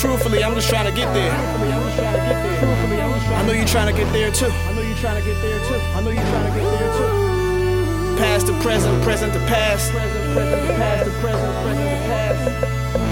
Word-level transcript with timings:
Truthfully, 0.00 0.42
I'm 0.42 0.54
just 0.54 0.70
trying 0.70 0.86
to 0.86 0.92
get 0.98 1.12
there. 1.12 1.30
I 1.30 1.66
know 3.44 3.52
you're 3.52 3.66
trying 3.66 3.92
to 3.92 3.92
get 3.92 4.10
there 4.14 4.32
too. 4.32 4.46
I 4.46 4.72
know 4.72 4.80
you're 4.80 4.96
trying 4.96 5.20
to 5.20 5.28
get 5.28 5.42
there 5.42 5.60
too. 5.60 5.74
I 5.74 6.00
know 6.00 6.10
you're 6.10 6.22
trying 6.22 6.52
to 6.52 6.58
get 6.58 6.70
there 6.78 6.92
too. 6.96 8.16
Past 8.16 8.46
to 8.46 8.54
present, 8.60 9.02
present 9.04 9.34
to 9.34 9.38
past. 9.40 9.92
Present, 9.92 10.34
present 10.34 10.68
to 10.68 10.74
past, 10.78 11.04
to 11.04 11.10
present, 11.20 11.52
present 11.64 11.84
to 11.84 11.96
past. 12.08 13.09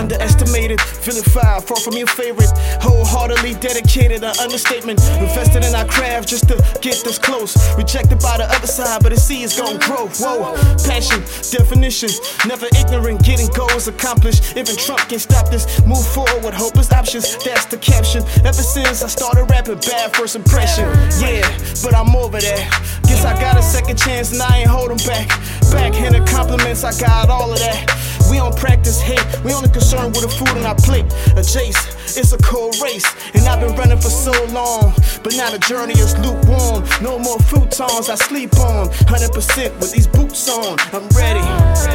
Underestimated, 0.00 0.80
Feeling 0.80 1.22
vilified, 1.22 1.62
far 1.64 1.76
from 1.76 1.92
your 1.92 2.06
favorite. 2.06 2.48
Wholeheartedly 2.80 3.52
dedicated, 3.60 4.24
an 4.24 4.32
understatement. 4.40 4.98
Invested 5.20 5.62
in 5.62 5.74
our 5.74 5.84
craft 5.84 6.26
just 6.26 6.48
to 6.48 6.56
get 6.80 7.04
this 7.04 7.18
close. 7.18 7.52
Rejected 7.76 8.18
by 8.18 8.38
the 8.38 8.44
other 8.44 8.66
side, 8.66 9.02
but 9.02 9.12
the 9.12 9.20
sea 9.20 9.42
is 9.42 9.60
gonna 9.60 9.78
grow. 9.78 10.08
Whoa, 10.16 10.56
passion, 10.88 11.20
definition, 11.52 12.08
never 12.48 12.64
ignorant, 12.80 13.22
getting 13.22 13.48
goals 13.48 13.88
accomplished. 13.88 14.56
Even 14.56 14.74
Trump 14.76 15.00
can 15.00 15.18
stop 15.18 15.50
this. 15.50 15.68
Move 15.84 16.06
forward 16.06 16.44
with 16.44 16.54
hopeless 16.54 16.90
options, 16.92 17.36
that's 17.44 17.66
the 17.66 17.76
caption. 17.76 18.24
Ever 18.40 18.64
since 18.64 19.02
I 19.02 19.08
started 19.08 19.44
rapping, 19.50 19.80
bad 19.84 20.16
first 20.16 20.34
impression. 20.34 20.88
Yeah, 21.20 21.44
but 21.84 21.94
I'm 21.94 22.16
over 22.16 22.40
that. 22.40 23.00
Guess 23.04 23.26
I 23.26 23.38
got 23.38 23.58
a 23.58 23.62
second 23.62 23.98
chance 23.98 24.32
and 24.32 24.40
I 24.40 24.60
ain't 24.60 24.70
holding 24.70 24.96
back. 25.06 25.28
Backhanded 25.70 26.26
compliments, 26.26 26.84
I 26.84 26.96
got 26.98 27.28
all 27.28 27.52
of 27.52 27.58
that. 27.58 28.09
We 28.30 28.36
don't 28.36 28.56
practice 28.56 29.00
hate, 29.00 29.26
we 29.44 29.52
only 29.52 29.68
concerned 29.68 30.14
with 30.14 30.22
the 30.22 30.28
food 30.28 30.50
on 30.50 30.64
our 30.64 30.76
plate. 30.76 31.06
A 31.34 31.42
Jace, 31.42 32.16
it's 32.16 32.32
a 32.32 32.38
cold 32.38 32.78
race, 32.80 33.04
and 33.34 33.46
I've 33.48 33.58
been 33.60 33.74
running 33.74 33.98
for 33.98 34.08
so 34.08 34.32
long. 34.52 34.94
But 35.24 35.34
now 35.34 35.50
the 35.50 35.58
journey 35.58 35.94
is 35.94 36.16
lukewarm. 36.18 36.84
No 37.02 37.18
more 37.18 37.38
futons 37.38 38.08
I 38.08 38.14
sleep 38.14 38.54
on. 38.60 38.88
100% 38.88 39.80
with 39.80 39.92
these 39.92 40.06
boots 40.06 40.48
on, 40.48 40.78
I'm 40.92 41.08
ready. 41.08 41.40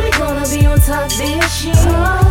We 0.04 0.12
gonna 0.12 0.46
be 0.50 0.66
on 0.66 0.80
top 0.80 1.10
this 1.14 1.64
year. 1.64 2.25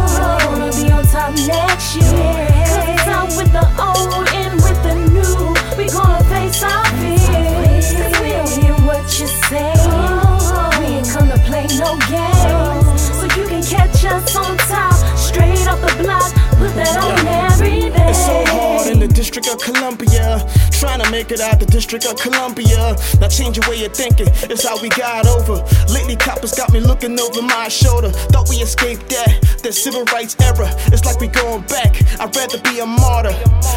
District 19.34 19.66
of 19.66 19.74
Columbia. 19.74 20.46
Trying 20.70 21.02
to 21.02 21.10
make 21.10 21.32
it 21.32 21.40
out 21.40 21.58
the 21.58 21.66
District 21.66 22.06
of 22.06 22.14
Columbia. 22.14 22.94
Now 23.18 23.26
change 23.26 23.56
your 23.56 23.68
way 23.68 23.84
of 23.84 23.92
thinking, 23.92 24.28
it's 24.46 24.62
how 24.62 24.80
we 24.80 24.88
got 24.90 25.26
over. 25.26 25.54
Lately, 25.92 26.14
coppers 26.14 26.52
got 26.54 26.72
me 26.72 26.78
looking 26.78 27.18
over 27.18 27.42
my 27.42 27.66
shoulder. 27.66 28.10
Thought 28.30 28.48
we 28.48 28.56
escaped 28.62 29.08
that, 29.08 29.58
that 29.64 29.72
civil 29.74 30.04
rights 30.14 30.36
era. 30.40 30.70
It's 30.94 31.04
like 31.04 31.18
we 31.18 31.26
going 31.26 31.62
back. 31.62 31.96
I'd 32.20 32.30
rather 32.36 32.60
be 32.60 32.78
a 32.78 32.86
martyr 32.86 33.34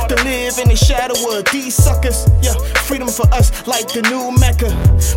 than 0.08 0.24
live 0.24 0.58
in 0.60 0.70
the 0.70 0.76
shadow 0.76 1.16
of 1.38 1.46
these 1.52 1.76
suckers. 1.76 2.28
Yeah, 2.42 2.54
freedom 2.88 3.08
for 3.08 3.28
us 3.34 3.52
like 3.68 3.88
the 3.92 4.02
new 4.04 4.32
Mecca. 4.40 4.72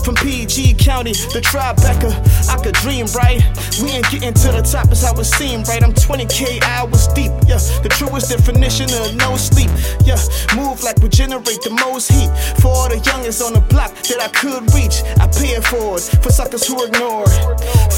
From 0.05 0.15
PG 0.17 0.75
County 0.75 1.13
to 1.13 1.41
Tribeca, 1.41 2.11
I 2.49 2.57
could 2.63 2.75
dream 2.77 3.07
right. 3.15 3.43
We 3.83 3.91
ain't 3.91 4.11
getting 4.11 4.35
to 4.35 4.49
the 4.53 4.63
top, 4.63 4.91
as 4.91 5.03
how 5.03 5.19
it 5.19 5.25
seemed, 5.25 5.69
right? 5.69 5.83
I'm 5.83 5.93
20k 5.93 6.63
hours 6.63 7.07
deep. 7.09 7.33
Yeah, 7.47 7.63
the 7.83 7.91
truest 7.91 8.31
definition 8.31 8.91
of 9.01 9.15
no 9.17 9.37
sleep. 9.37 9.71
Yeah, 10.05 10.21
move 10.57 10.83
like 10.83 10.99
we 11.01 11.09
generate 11.09 11.63
the 11.63 11.71
most 11.71 12.11
heat. 12.11 12.31
For 12.61 12.69
all 12.69 12.89
the 12.89 12.99
youngest 12.99 13.43
on 13.43 13.53
the 13.53 13.61
block 13.61 13.95
that 14.09 14.21
I 14.21 14.29
could 14.29 14.63
reach, 14.75 15.03
I 15.21 15.27
pay 15.29 15.55
it 15.57 15.65
forward. 15.65 16.03
For 16.03 16.31
suckers 16.31 16.67
who 16.67 16.85
ignore 16.85 17.27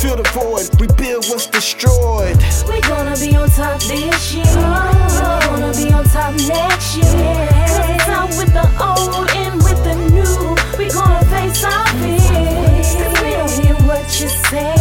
fill 0.02 0.16
the 0.16 0.28
void, 0.34 0.68
rebuild 0.80 1.24
what's 1.28 1.46
destroyed. 1.46 2.36
We 2.68 2.80
gonna 2.82 3.16
be 3.16 3.36
on 3.36 3.48
top 3.50 3.80
this 3.82 4.34
year. 4.34 5.31
Gonna 5.72 5.86
be 5.86 5.92
on 5.94 6.04
top 6.04 6.34
next 6.34 6.96
year. 6.96 7.48
Cause 7.64 8.08
out 8.10 8.28
with 8.36 8.52
the 8.52 8.66
old 8.76 9.30
and 9.30 9.56
with 9.62 9.82
the 9.82 9.94
new. 10.12 10.52
We 10.76 10.90
gonna 10.90 11.24
face 11.32 11.64
our 11.64 11.86
fears. 11.96 12.92
Cause 13.00 13.22
we 13.22 13.30
don't 13.30 13.50
hear 13.50 13.74
what 13.88 14.04
you're 14.20 14.28
saying. 14.52 14.76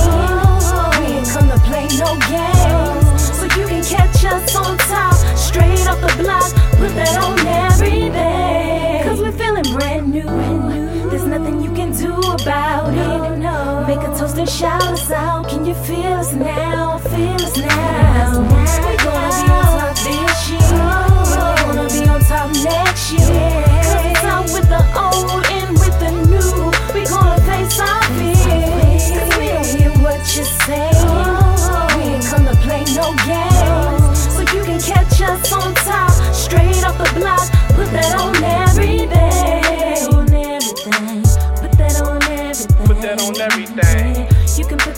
We 1.00 1.16
ain't 1.16 1.30
come 1.30 1.48
to 1.48 1.60
play 1.64 1.88
no 1.96 2.20
games. 2.28 3.24
So 3.24 3.46
you 3.58 3.68
can 3.68 3.84
catch 3.86 4.26
us 4.26 4.54
on 4.58 4.78
top, 4.80 5.14
straight 5.38 5.88
off 5.88 6.02
the 6.02 6.12
block. 6.22 6.52
Put 6.76 6.94
that 7.00 7.18
on 7.24 7.40
every 7.40 8.10
day. 8.10 9.02
Cause 9.06 9.22
we're 9.22 9.32
feeling 9.32 9.64
brand 9.72 10.12
new. 10.12 11.10
There's 11.10 11.26
nothing 11.26 11.62
you 11.62 11.72
can 11.74 11.94
do 11.96 12.14
about 12.14 12.94
it. 12.94 13.88
Make 13.88 14.06
a 14.06 14.12
toast 14.18 14.38
and 14.38 14.50
shout 14.50 14.84
us 14.84 15.10
out. 15.10 15.48
Can 15.48 15.66
you 15.66 15.74
feel 15.74 16.20
us 16.20 16.34
now? 16.34 16.98
Feel 16.98 17.36
us 17.36 17.58
now. 17.58 18.71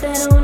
That 0.04 0.16
on 0.18 0.26
everything. 0.26 0.43